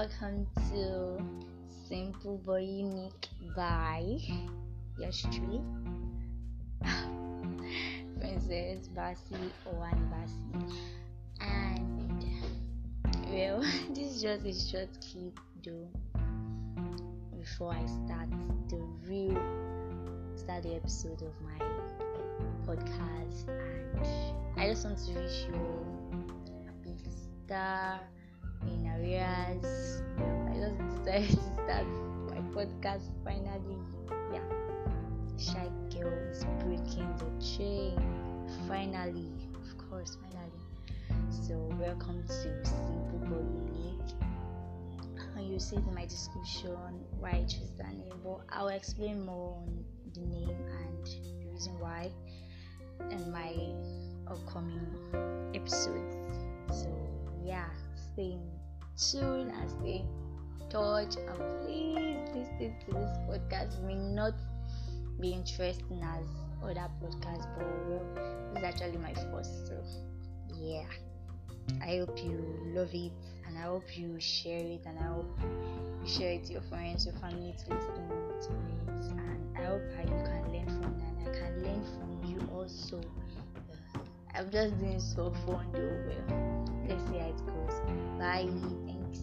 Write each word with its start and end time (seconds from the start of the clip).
welcome 0.00 0.46
to 0.70 1.22
Simple 1.86 2.40
But 2.46 2.62
Unique 2.62 3.28
by 3.54 4.16
yours 4.98 5.26
truly, 5.30 5.60
Princess 8.18 8.88
Basi 8.96 9.50
Owan 9.66 10.00
Basi. 10.08 10.72
And 11.42 12.24
well, 13.28 13.60
this 13.90 14.16
is 14.16 14.22
just 14.22 14.46
a 14.46 14.70
short 14.70 14.88
clip 15.04 15.38
though 15.62 15.88
before 17.38 17.74
I 17.74 17.84
start 17.84 18.30
the 18.70 18.80
real 19.06 19.36
start 20.34 20.62
the 20.62 20.76
episode 20.76 21.20
of 21.20 21.34
my 21.42 21.58
podcast. 22.66 23.48
And 23.48 24.60
I 24.60 24.70
just 24.70 24.82
want 24.86 24.96
to 24.96 25.12
wish 25.12 25.44
you 25.44 25.60
a 26.70 26.88
big 26.88 26.96
star 27.44 28.00
in 28.66 28.86
areas. 28.86 30.02
I 30.18 30.54
just 30.54 30.78
decided 31.04 31.28
to 31.28 31.42
start 31.54 31.86
my 32.28 32.40
podcast 32.54 33.02
finally. 33.24 33.78
Yeah. 34.32 34.40
Shy 35.38 35.68
girl 35.92 36.12
is 36.30 36.44
breaking 36.60 37.08
the 37.18 37.30
chain. 37.44 37.98
Finally. 38.68 39.32
Of 39.54 39.88
course, 39.88 40.16
finally. 40.22 40.62
So 41.30 41.54
welcome 41.80 42.22
to 42.26 42.32
Simple 42.32 43.20
But 43.22 43.44
Unique. 43.72 44.14
You 45.40 45.58
see 45.58 45.76
in 45.76 45.94
my 45.94 46.04
description 46.06 46.76
why 47.18 47.30
I 47.30 47.44
chose 47.44 47.72
that 47.78 47.92
name, 47.92 48.12
but 48.22 48.40
I'll 48.50 48.68
explain 48.68 49.24
more 49.24 49.56
on 49.56 49.84
the 50.14 50.20
name 50.20 50.50
and 50.50 51.06
the 51.06 51.50
reason 51.50 51.78
why 51.80 52.10
in 53.10 53.32
my 53.32 53.52
upcoming 54.30 54.86
episodes. 55.54 56.16
So 56.70 56.88
yeah 57.44 57.66
stay 58.12 58.36
tuned 59.00 59.52
as 59.64 59.74
they 59.82 60.04
touch 60.68 61.16
and 61.16 61.64
please 61.64 62.18
listen 62.34 62.74
to 62.84 62.92
this 62.92 63.18
podcast. 63.28 63.82
May 63.82 63.94
not 63.94 64.34
be 65.18 65.32
interesting 65.32 66.02
as 66.02 66.24
other 66.62 66.88
podcasts 67.02 67.46
but 67.56 67.66
well 67.88 68.04
this 68.52 68.58
is 68.58 68.64
actually 68.64 68.98
my 68.98 69.14
first 69.14 69.66
so 69.68 69.82
yeah. 70.54 70.84
I 71.82 71.98
hope 71.98 72.22
you 72.22 72.72
love 72.74 72.92
it 72.92 73.12
and 73.46 73.56
i 73.56 73.62
hope 73.62 73.96
you 73.96 74.18
share 74.18 74.58
it 74.58 74.82
and 74.86 74.98
i 74.98 75.02
hope 75.02 75.38
you 75.40 76.08
share 76.08 76.32
it 76.32 76.44
to 76.46 76.52
your 76.54 76.62
friends 76.62 77.06
your 77.06 77.14
family 77.16 77.54
to 77.64 77.74
listen 77.74 77.94
to 77.94 78.14
it. 78.14 78.48
And 79.10 79.58
i 79.58 79.64
hope 79.64 79.82
you 79.98 80.08
can 80.08 80.52
learn 80.52 80.66
from 80.66 80.98
that 80.98 81.14
and 81.18 81.28
i 81.28 81.38
can 81.38 81.62
learn 81.62 81.84
from 81.96 82.30
you 82.30 82.40
also. 82.54 83.00
I'm 84.34 84.50
just 84.50 84.78
doing 84.78 85.00
so 85.00 85.32
fun 85.46 85.66
though 85.72 86.02
well 86.06 86.60
let's 86.88 87.02
see 87.08 87.18
how 87.18 87.28
it 87.28 87.46
goes 87.46 87.79
bye. 88.30 88.48
Thanks. 88.86 89.20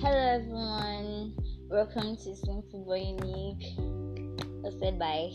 Hello 0.00 0.22
everyone. 0.34 1.34
Welcome 1.70 2.16
to 2.16 2.34
simple 2.34 2.84
but 2.88 3.00
unique 3.00 3.78
hosted 4.64 4.98
by 4.98 5.30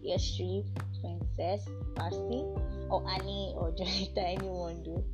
your 0.00 0.18
street 0.18 0.64
princess 1.00 1.68
Marcy 1.98 2.44
or 2.88 3.04
Annie 3.10 3.52
or 3.56 3.74
Jonathan 3.76 4.16
anyone 4.40 4.82
do. 4.82 5.04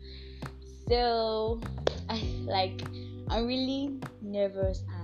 So 0.89 1.61
I 2.09 2.23
like 2.45 2.83
I'm 3.29 3.47
really 3.47 3.99
nervous 4.21 4.85
and 5.01 5.03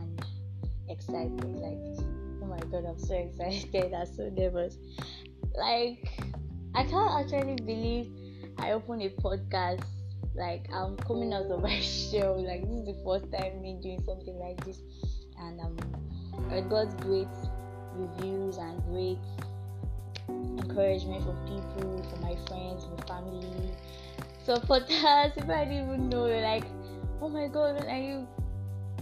excited. 0.89 1.45
Like, 1.45 1.98
my 2.59 2.67
god, 2.67 2.85
I'm 2.89 2.99
so 2.99 3.15
excited. 3.15 3.95
I'm 3.95 4.07
so 4.07 4.31
nervous. 4.31 4.77
Like, 5.57 6.09
I 6.75 6.85
can't 6.85 7.11
actually 7.13 7.57
believe 7.57 8.13
I 8.59 8.73
opened 8.73 9.03
a 9.03 9.11
podcast. 9.11 9.85
Like, 10.35 10.67
I'm 10.73 10.97
coming 10.97 11.33
out 11.33 11.47
of 11.47 11.63
my 11.63 11.81
shell. 11.81 12.45
Like, 12.45 12.63
this 12.63 12.71
is 12.71 12.87
the 12.87 13.03
first 13.05 13.33
time 13.33 13.61
me 13.63 13.79
doing 13.83 14.03
something 14.05 14.39
like 14.39 14.65
this, 14.65 14.81
and 15.39 15.61
um, 15.61 15.77
I 16.51 16.61
got 16.61 17.01
great 17.01 17.29
reviews 17.95 18.57
and 18.59 18.83
great 18.85 19.19
encouragement 20.29 21.25
from 21.25 21.37
people, 21.47 22.03
from 22.11 22.21
my 22.23 22.37
friends, 22.47 22.87
my 22.97 23.07
family, 23.07 23.71
supporters. 24.45 25.33
If 25.37 25.49
I 25.49 25.65
didn't 25.65 25.89
even 25.89 26.09
know, 26.09 26.27
like, 26.27 26.65
oh 27.21 27.29
my 27.29 27.49
god, 27.49 27.85
are 27.85 27.99
you 27.99 28.27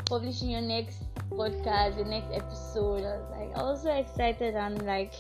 publishing 0.06 0.50
your 0.50 0.62
next 0.62 1.05
podcast, 1.36 1.98
the 1.98 2.04
next 2.04 2.32
episode? 2.32 3.04
I 3.04 3.16
was 3.19 3.30
like, 3.30 3.56
I 3.56 3.62
was 3.62 3.82
so 3.82 3.92
excited 3.92 4.54
and 4.54 4.82
like, 4.86 5.12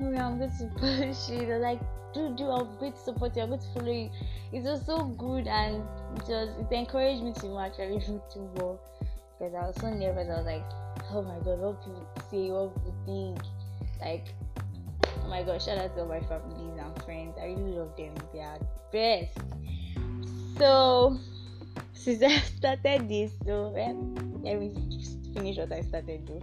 yeah, 0.00 0.26
I'm 0.26 0.38
going 0.38 0.50
to 0.50 0.66
publish 0.74 1.28
it. 1.30 1.60
Like, 1.60 1.80
do 2.12 2.34
do, 2.36 2.50
I'm 2.50 2.78
going 2.78 2.92
to 2.92 2.98
support 2.98 3.36
you, 3.36 3.42
I'm 3.42 3.48
going 3.48 3.60
to 3.60 3.68
follow 3.68 3.92
you. 3.92 4.10
It 4.52 4.62
was 4.62 4.84
so 4.84 5.04
good 5.04 5.46
and 5.46 5.82
was 6.28 6.30
it 6.30 6.74
encouraged 6.74 7.22
me 7.22 7.32
to 7.40 7.58
actually 7.58 7.98
do 7.98 8.50
well 8.56 8.80
because 9.38 9.54
I 9.54 9.66
was 9.66 9.76
so 9.80 9.90
nervous. 9.90 10.28
I 10.30 10.36
was 10.36 10.46
like, 10.46 10.64
oh 11.12 11.22
my 11.22 11.38
god, 11.44 11.58
what 11.58 11.80
people 11.84 12.08
say, 12.30 12.50
what 12.50 12.74
people 12.74 12.94
think, 13.06 13.38
like. 14.00 14.34
Oh 15.24 15.28
my 15.28 15.42
god, 15.42 15.60
shout 15.60 15.78
out 15.78 15.94
to 15.96 16.02
all 16.02 16.08
my 16.08 16.20
families 16.20 16.78
and 16.78 17.02
friends. 17.04 17.36
I 17.40 17.46
really 17.46 17.72
love 17.72 17.96
them. 17.96 18.14
They 18.32 18.40
are 18.40 18.58
best. 18.92 19.36
So 20.56 21.18
since 21.92 22.22
I 22.22 22.38
started 22.38 23.08
this, 23.08 23.32
so 23.44 23.72
well, 23.74 24.14
let 24.42 24.60
me 24.60 24.72
finish 25.36 25.58
what 25.58 25.72
I 25.72 25.82
started 25.82 26.26
though. 26.26 26.42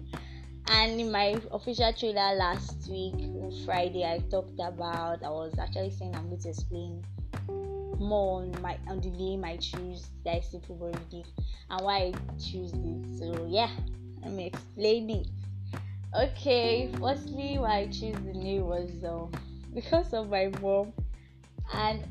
And 0.67 0.99
in 0.99 1.11
my 1.11 1.35
official 1.51 1.91
trailer 1.93 2.35
last 2.35 2.87
week, 2.89 3.15
on 3.15 3.51
Friday, 3.65 4.05
I 4.05 4.19
talked 4.29 4.59
about. 4.59 5.23
I 5.23 5.29
was 5.29 5.57
actually 5.59 5.91
saying 5.91 6.15
I'm 6.15 6.29
going 6.29 6.41
to 6.41 6.49
explain 6.49 7.03
more 7.99 8.41
on 8.41 8.61
my 8.61 8.77
on 8.89 8.99
the 9.01 9.09
name 9.09 9.45
I 9.45 9.57
choose 9.57 10.09
that 10.25 10.37
is 10.37 10.49
simple 10.49 10.75
but 10.75 10.99
unique 11.11 11.27
and 11.69 11.81
why 11.81 11.97
I 11.97 12.13
choose 12.39 12.73
it. 12.73 13.19
So 13.19 13.47
yeah, 13.49 13.69
let 14.21 14.31
me 14.31 14.47
explain 14.47 15.09
it. 15.09 15.27
Okay, 16.15 16.89
firstly, 16.99 17.57
why 17.57 17.79
I 17.79 17.85
choose 17.87 18.15
the 18.15 18.33
name 18.33 18.65
was 18.65 18.89
um, 19.03 19.31
because 19.73 20.13
of 20.13 20.29
my 20.29 20.51
mom 20.61 20.93
and 21.73 22.03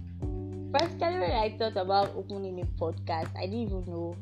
practically 0.72 1.20
when 1.20 1.32
I 1.32 1.54
thought 1.58 1.76
about 1.76 2.12
opening 2.16 2.60
a 2.60 2.64
podcast, 2.80 3.28
I 3.36 3.46
didn't 3.46 3.62
even 3.62 3.84
know. 3.86 4.16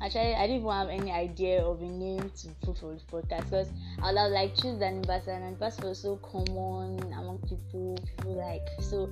Actually, 0.00 0.34
I 0.36 0.46
didn't 0.46 0.62
even 0.62 0.70
have 0.70 0.88
any 0.88 1.10
idea 1.10 1.60
of 1.60 1.80
a 1.80 1.84
name 1.84 2.30
to 2.42 2.48
put 2.62 2.78
for 2.78 2.94
the 2.94 3.00
podcast 3.10 3.44
because 3.44 3.68
I 4.00 4.12
would 4.12 4.18
have 4.18 4.30
like 4.30 4.54
choose 4.54 4.80
an 4.80 4.98
ambassador 4.98 5.32
and 5.32 5.44
ambassador 5.44 5.88
was 5.88 5.98
so 5.98 6.16
common 6.16 7.00
among 7.12 7.38
people. 7.48 7.98
People 8.06 8.36
like 8.36 8.62
so. 8.80 9.10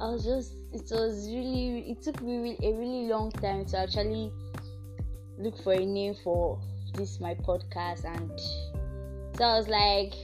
I 0.00 0.10
was 0.10 0.24
just. 0.24 0.54
It 0.72 0.90
was 0.90 1.28
really. 1.28 1.90
It 1.90 2.02
took 2.02 2.20
me 2.20 2.56
a 2.62 2.72
really 2.72 3.08
long 3.08 3.30
time 3.30 3.64
to 3.66 3.78
actually 3.78 4.32
look 5.38 5.56
for 5.62 5.72
a 5.72 5.84
name 5.84 6.14
for 6.24 6.60
this 6.94 7.20
my 7.20 7.34
podcast 7.34 8.04
and 8.04 8.40
so 9.36 9.44
I 9.44 9.56
was 9.58 9.68
like, 9.68 10.14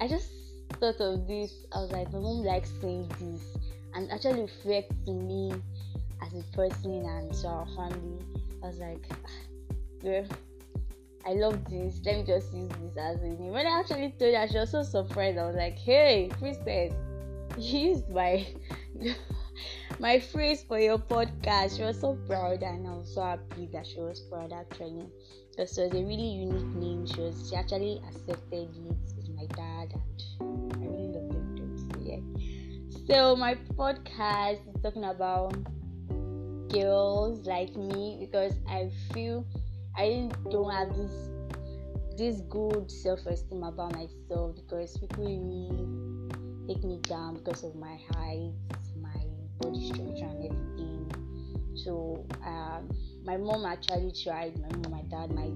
I 0.00 0.06
just 0.06 0.30
thought 0.74 1.00
of 1.00 1.26
this. 1.26 1.52
I 1.72 1.80
was 1.80 1.90
like, 1.90 2.12
my 2.12 2.20
mom 2.20 2.44
likes 2.44 2.70
saying 2.80 3.08
this 3.20 3.42
and 3.94 4.10
actually 4.10 4.42
reflects 4.42 4.94
me 5.06 5.52
as 6.22 6.32
a 6.32 6.42
person 6.56 7.04
and 7.04 7.32
to 7.34 7.48
our 7.48 7.66
family. 7.74 8.39
I 8.62 8.66
was 8.66 8.78
like, 8.78 9.06
well, 10.02 10.26
I 11.26 11.32
love 11.32 11.68
this. 11.68 12.00
Let 12.04 12.16
me 12.16 12.24
just 12.24 12.52
use 12.54 12.70
this 12.80 12.96
as 12.98 13.20
a 13.20 13.28
name. 13.28 13.52
When 13.52 13.66
I 13.66 13.80
actually 13.80 14.14
told 14.18 14.34
her, 14.34 14.48
she 14.48 14.58
was 14.58 14.70
so 14.70 14.82
surprised. 14.82 15.38
I 15.38 15.46
was 15.46 15.56
like, 15.56 15.78
hey, 15.78 16.30
princess, 16.38 16.92
you 17.58 17.90
used 17.90 18.08
my 18.10 18.46
my 19.98 20.18
phrase 20.18 20.62
for 20.62 20.78
your 20.78 20.98
podcast. 20.98 21.76
She 21.76 21.82
was 21.82 22.00
so 22.00 22.16
proud 22.26 22.62
and 22.62 22.86
I 22.86 22.90
was 22.90 23.14
so 23.14 23.22
happy 23.22 23.68
that 23.72 23.86
she 23.86 24.00
was 24.00 24.20
proud 24.20 24.52
actually. 24.52 25.06
Because 25.50 25.76
it 25.76 25.82
was 25.82 25.92
a 25.92 26.04
really 26.04 26.30
unique 26.46 26.74
name. 26.74 27.06
She 27.06 27.20
was 27.20 27.48
she 27.48 27.56
actually 27.56 28.00
accepted 28.08 28.68
it 28.74 29.16
with 29.16 29.28
my 29.36 29.46
dad 29.54 29.92
and 30.40 30.72
I 30.72 30.86
really 30.86 31.12
love 31.12 31.28
them 31.28 31.54
too. 31.56 31.76
So 31.76 32.00
yeah. 32.00 32.20
So 33.06 33.36
my 33.36 33.56
podcast 33.76 34.60
is 34.74 34.82
talking 34.82 35.04
about 35.04 35.54
girls 36.72 37.46
like 37.46 37.74
me 37.76 38.18
because 38.20 38.54
I 38.68 38.90
feel 39.12 39.46
I 39.96 40.30
don't 40.50 40.70
have 40.70 40.94
this 40.96 41.28
this 42.16 42.40
good 42.50 42.90
self-esteem 42.90 43.62
about 43.62 43.94
myself 43.94 44.54
because 44.54 44.96
people 44.98 45.24
really 45.24 45.70
take 46.68 46.84
me 46.84 47.00
down 47.02 47.34
because 47.34 47.64
of 47.64 47.74
my 47.76 47.98
height, 48.12 48.52
my 49.00 49.24
body 49.58 49.86
structure 49.86 50.26
and 50.26 50.44
everything. 50.44 51.10
So 51.74 52.26
um, 52.44 52.90
my 53.24 53.36
mom 53.36 53.64
actually 53.64 54.12
tried, 54.12 54.58
my 54.60 54.68
mom, 54.68 54.92
my 54.92 55.02
dad, 55.02 55.32
my 55.32 55.48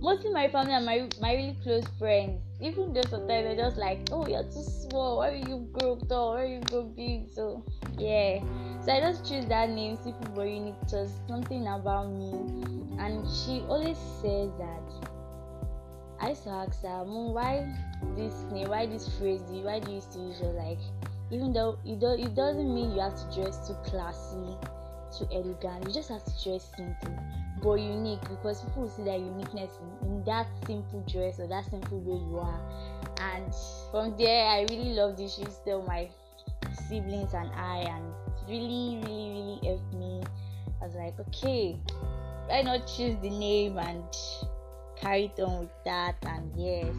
mostly 0.00 0.30
my 0.32 0.48
family 0.48 0.74
and 0.74 0.84
my 0.84 1.08
my 1.20 1.34
really 1.34 1.56
close 1.62 1.86
friends. 1.98 2.42
Even 2.60 2.92
though 2.92 3.02
sometimes 3.02 3.28
they're 3.28 3.56
just 3.56 3.76
like, 3.76 4.08
Oh, 4.12 4.26
you're 4.26 4.44
too 4.44 4.62
small, 4.62 5.18
why 5.18 5.30
will 5.30 5.48
you 5.48 5.68
grow 5.72 5.96
tall, 6.08 6.34
why 6.34 6.42
will 6.42 6.50
you 6.50 6.60
grow 6.60 6.82
big? 6.82 7.32
So 7.32 7.64
yeah. 7.98 8.42
So 8.84 8.92
I 8.92 9.00
just 9.00 9.28
choose 9.28 9.46
that 9.46 9.70
name, 9.70 9.96
Simple 9.96 10.32
But 10.34 10.48
Unique, 10.48 10.74
just 10.88 11.14
something 11.28 11.66
about 11.66 12.10
me. 12.10 12.32
And 12.98 13.26
she 13.30 13.60
always 13.68 13.98
says 14.20 14.50
that 14.58 14.82
I 16.20 16.30
used 16.30 16.44
to 16.44 16.50
ask 16.50 16.82
her, 16.82 17.04
Mom, 17.04 17.34
why 17.34 17.66
this 18.16 18.34
name, 18.52 18.68
why 18.68 18.86
this 18.86 19.08
phrase, 19.18 19.40
why 19.42 19.80
do 19.80 19.92
you 19.92 20.00
still 20.00 20.26
use 20.28 20.40
your 20.40 20.52
like? 20.52 20.78
Even 21.30 21.52
though 21.52 21.78
it, 21.84 22.00
do, 22.00 22.08
it 22.08 22.34
doesn't 22.34 22.74
mean 22.74 22.92
you 22.92 23.00
have 23.00 23.14
to 23.14 23.40
dress 23.40 23.68
too 23.68 23.74
classy, 23.84 24.56
too 25.16 25.28
elegant. 25.32 25.86
You 25.86 25.92
just 25.92 26.08
have 26.08 26.24
to 26.24 26.44
dress 26.44 26.72
simple 26.76 27.18
but 27.62 27.74
unique 27.74 28.20
because 28.22 28.60
people 28.62 28.88
see 28.88 29.04
that 29.04 29.20
uniqueness 29.20 29.70
in, 30.02 30.08
in 30.08 30.24
that 30.24 30.46
simple 30.66 31.02
dress 31.08 31.38
or 31.38 31.46
that 31.46 31.64
simple 31.70 32.00
way 32.00 32.18
you 32.18 32.38
are. 32.38 32.60
And 33.20 33.54
from 33.90 34.16
there, 34.18 34.46
I 34.46 34.62
really 34.62 34.94
love 34.94 35.16
this. 35.16 35.36
She's 35.36 35.54
still 35.54 35.82
my 35.82 36.08
siblings 36.92 37.32
and 37.32 37.50
I, 37.54 37.78
and 37.88 38.04
really, 38.46 39.00
really, 39.02 39.30
really 39.30 39.60
helped 39.64 39.94
me. 39.94 40.22
I 40.80 40.86
was 40.86 40.94
like, 40.94 41.18
okay, 41.20 41.78
why 42.48 42.62
not 42.62 42.86
choose 42.86 43.16
the 43.22 43.30
name 43.30 43.78
and 43.78 44.04
carry 44.96 45.32
it 45.34 45.40
on 45.40 45.60
with 45.60 45.84
that? 45.86 46.16
And 46.26 46.52
yes, 46.54 46.94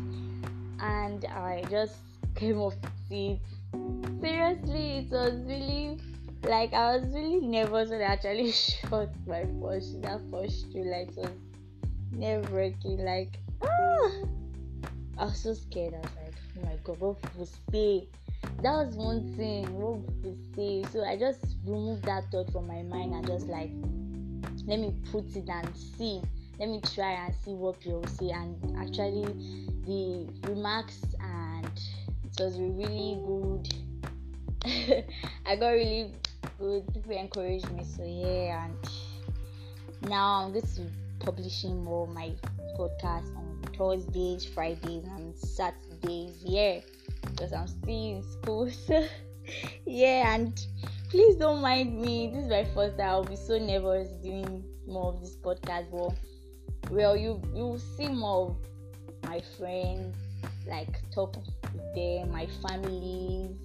and 0.81 1.25
I 1.25 1.63
just 1.69 1.97
came 2.35 2.59
with 2.59 2.77
it. 3.11 3.39
Seriously, 4.19 4.97
it 4.99 5.11
was 5.11 5.33
really 5.45 5.99
like 6.43 6.73
I 6.73 6.97
was 6.97 7.05
really 7.13 7.39
nervous 7.39 7.89
when 7.89 8.01
I 8.01 8.05
actually 8.05 8.51
shot 8.51 9.09
my 9.27 9.45
first 9.61 10.01
that 10.01 10.21
first 10.31 10.71
two 10.71 10.83
like 10.83 11.15
was 11.15 11.29
nerve 12.11 12.51
wracking 12.51 13.03
like 13.05 13.39
ah 13.61 14.11
I 15.17 15.25
was 15.25 15.39
so 15.39 15.53
scared 15.53 15.93
I 15.93 15.99
was 15.99 16.09
like 16.17 16.33
oh 16.57 16.65
my 16.65 16.75
god 16.83 16.99
what 16.99 17.35
will 17.37 17.49
say 17.71 18.07
that 18.63 18.71
was 18.71 18.95
one 18.95 19.33
thing 19.35 19.65
people 19.65 20.37
say 20.55 20.83
so 20.91 21.03
I 21.03 21.17
just 21.17 21.57
removed 21.65 22.03
that 22.05 22.31
thought 22.31 22.51
from 22.51 22.67
my 22.67 22.81
mind 22.81 23.13
and 23.13 23.27
just 23.27 23.47
like 23.47 23.71
let 24.65 24.79
me 24.79 24.93
put 25.11 25.35
it 25.35 25.49
and 25.49 25.69
see 25.75 26.21
let 26.59 26.69
me 26.69 26.81
try 26.95 27.11
and 27.11 27.33
see 27.43 27.51
what 27.51 27.79
people 27.79 28.05
say 28.07 28.29
and 28.29 28.55
actually 28.77 29.25
the 29.85 30.27
remarks 30.47 31.01
and 31.19 31.71
it 32.23 32.41
was 32.41 32.57
really 32.59 33.19
good 33.25 33.73
I 35.45 35.57
got 35.57 35.69
really 35.71 36.11
good. 36.57 36.93
People 36.93 37.17
encouraged 37.17 37.69
me, 37.71 37.83
so 37.83 38.03
yeah. 38.05 38.65
And 38.65 40.09
now 40.09 40.45
I'm 40.45 40.53
going 40.53 40.63
to 40.63 40.81
be 40.81 40.89
publishing 41.19 41.83
more 41.83 42.07
my 42.07 42.31
podcast 42.79 43.35
on 43.35 43.59
Thursdays, 43.77 44.45
Fridays, 44.45 45.03
and 45.03 45.35
Saturdays. 45.37 46.41
Yeah, 46.45 46.79
because 47.35 47.53
I'm 47.53 47.67
still 47.67 47.89
in 48.17 48.23
school. 48.23 48.69
So 48.69 49.05
yeah, 49.85 50.35
and 50.35 50.59
please 51.09 51.35
don't 51.35 51.61
mind 51.61 51.99
me. 51.99 52.31
This 52.33 52.45
is 52.45 52.49
my 52.49 52.65
first 52.65 52.97
time. 52.97 53.09
I'll 53.09 53.23
be 53.23 53.35
so 53.35 53.57
nervous 53.57 54.09
doing 54.23 54.63
more 54.87 55.13
of 55.13 55.21
this 55.21 55.35
podcast. 55.35 55.91
But 55.91 56.17
well, 56.91 57.15
you 57.15 57.41
you 57.53 57.79
see 57.97 58.07
more 58.07 58.49
of 58.49 58.57
my 59.29 59.41
friends, 59.57 60.15
like 60.67 60.99
talk 61.11 61.35
with 61.35 61.95
them, 61.95 62.31
my 62.31 62.47
families 62.61 63.57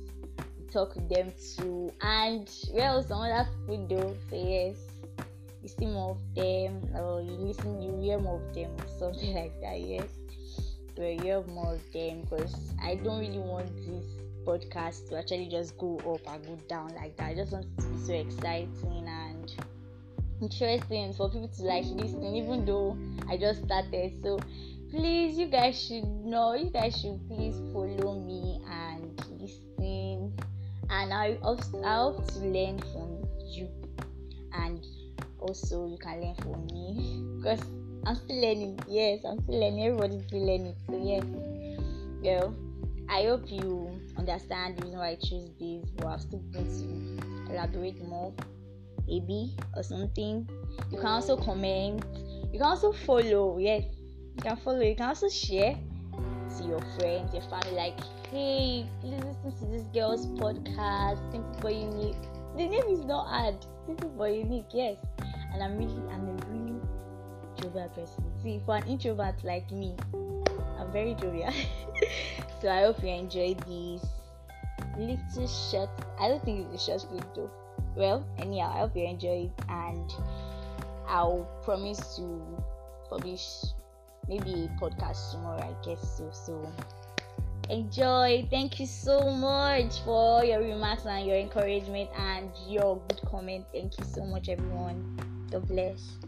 talk 0.70 0.94
with 0.94 1.08
them 1.08 1.32
too. 1.56 1.92
And 2.02 2.50
well, 2.72 3.02
some 3.02 3.20
other 3.20 3.48
people 3.66 3.86
do. 3.86 4.16
So 4.30 4.36
yes, 4.36 4.76
you 5.62 5.68
see 5.68 5.86
more 5.86 6.12
of 6.12 6.34
them, 6.34 6.82
or 6.94 7.20
you 7.22 7.32
listen, 7.32 7.80
you 7.82 7.98
hear 8.00 8.18
more 8.18 8.40
of 8.40 8.54
them, 8.54 8.70
or 8.78 8.98
something 8.98 9.34
like 9.42 9.60
that. 9.60 9.80
Yes, 9.80 10.08
but 10.98 11.04
you 11.06 11.20
hear 11.22 11.42
more 11.42 11.74
of 11.74 11.92
them 11.92 12.22
because 12.22 12.74
I 12.82 12.96
don't 12.96 13.20
really 13.20 13.38
want 13.38 13.74
this 13.76 14.04
podcast 14.44 15.08
to 15.08 15.18
actually 15.18 15.48
just 15.48 15.78
go 15.78 15.96
up 15.98 16.34
and 16.34 16.44
go 16.44 16.58
down 16.68 16.94
like 16.96 17.16
that. 17.16 17.26
I 17.26 17.34
just 17.34 17.52
want 17.52 17.66
it 17.66 17.82
to 17.82 17.88
be 17.88 18.04
so 18.04 18.12
exciting 18.14 19.06
and 19.06 19.54
interesting 20.42 21.14
for 21.14 21.30
people 21.30 21.48
to 21.48 21.62
like 21.62 21.84
listen, 21.84 22.34
even 22.34 22.64
though 22.64 22.98
I 23.28 23.36
just 23.36 23.64
started. 23.64 24.20
So 24.22 24.40
please, 24.90 25.38
you 25.38 25.46
guys 25.46 25.80
should 25.80 26.04
know, 26.04 26.54
you 26.54 26.70
guys 26.70 27.00
should 27.00 27.20
please 27.28 27.56
follow 27.72 28.18
me 28.20 28.60
and 28.68 29.40
listen 29.40 30.34
and 30.90 31.12
I 31.12 31.38
also 31.42 31.82
I 31.82 31.94
hope 31.96 32.26
to 32.32 32.38
learn 32.40 32.78
from 32.78 33.22
you 33.46 33.68
and 34.54 34.84
also 35.38 35.86
you 35.86 35.98
can 35.98 36.20
learn 36.20 36.34
from 36.36 36.66
me 36.66 37.22
because 37.36 37.60
I'm 38.06 38.14
still 38.14 38.40
learning. 38.40 38.78
Yes, 38.88 39.24
I'm 39.24 39.40
still 39.42 39.60
learning. 39.60 39.84
Everybody's 39.84 40.26
still 40.26 40.46
learning. 40.46 40.76
So 40.86 41.00
yes, 41.02 41.24
well, 42.22 42.54
I 43.08 43.24
hope 43.24 43.50
you 43.50 44.00
understand 44.16 44.78
the 44.78 44.84
reason 44.84 44.98
why 44.98 45.10
I 45.10 45.16
choose 45.16 45.50
this. 45.58 45.90
But 45.96 46.06
I'm 46.06 46.18
still 46.18 46.40
going 46.52 46.66
to 47.46 47.52
elaborate 47.52 48.02
more, 48.04 48.34
maybe 49.06 49.54
or 49.76 49.82
something. 49.82 50.48
You 50.90 50.98
can 50.98 51.06
also 51.06 51.36
comment. 51.36 52.04
You 52.52 52.58
can 52.58 52.68
also 52.68 52.92
follow. 52.92 53.58
Yes, 53.58 53.84
you 54.36 54.42
can 54.42 54.56
follow. 54.56 54.80
You 54.80 54.94
can 54.94 55.06
also 55.06 55.28
share 55.28 55.76
to 56.58 56.64
your 56.64 56.80
friends, 56.98 57.32
your 57.34 57.42
family. 57.42 57.72
Like 57.72 57.98
hey, 58.30 58.86
please 59.00 59.24
listen 59.24 59.56
to 59.58 59.66
this 59.72 59.86
girl's 59.94 60.26
podcast, 60.26 61.18
Simple 61.32 61.58
but 61.60 61.74
Unique. 61.74 62.16
The 62.56 62.66
name 62.66 62.84
is 62.90 63.04
not 63.04 63.28
hard, 63.28 63.56
Simple 63.86 64.10
but 64.18 64.34
Unique, 64.34 64.66
yes. 64.72 64.96
And 65.52 65.62
I'm 65.62 65.78
really, 65.78 66.02
I'm 66.10 66.26
jovial 67.60 67.88
person. 67.88 68.24
See, 68.42 68.60
for 68.64 68.76
an 68.76 68.86
introvert 68.86 69.42
like 69.44 69.70
me, 69.70 69.94
I'm 70.78 70.90
very 70.92 71.14
jovial. 71.14 71.52
so 72.62 72.68
I 72.68 72.82
hope 72.82 73.02
you 73.02 73.08
enjoyed 73.08 73.58
this 73.60 74.04
little 74.98 75.46
short. 75.46 75.90
I 76.20 76.28
don't 76.28 76.44
think 76.44 76.66
it's 76.72 76.82
a 76.82 76.86
short 76.86 77.08
clip 77.10 77.34
though. 77.34 77.50
Well, 77.96 78.24
anyhow, 78.38 78.72
I 78.74 78.78
hope 78.80 78.96
you 78.96 79.04
enjoyed, 79.04 79.50
and 79.68 80.12
I'll 81.08 81.48
promise 81.64 82.16
to 82.16 82.40
publish 83.08 83.64
maybe 84.28 84.68
a 84.68 84.80
podcast 84.80 85.32
tomorrow. 85.32 85.62
I 85.62 85.84
guess 85.84 86.16
so. 86.16 86.30
So 86.32 86.72
enjoy. 87.70 88.46
Thank 88.50 88.80
you 88.80 88.86
so 88.86 89.30
much 89.30 90.00
for 90.00 90.44
your 90.44 90.60
remarks 90.60 91.06
and 91.06 91.26
your 91.26 91.36
encouragement 91.36 92.10
and 92.16 92.50
your 92.68 93.00
good 93.08 93.20
comment. 93.26 93.64
Thank 93.72 93.98
you 93.98 94.04
so 94.04 94.24
much, 94.24 94.48
everyone. 94.48 95.18
God 95.50 95.66
bless. 95.66 96.18